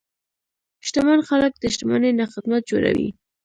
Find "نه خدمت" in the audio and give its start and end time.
2.19-2.61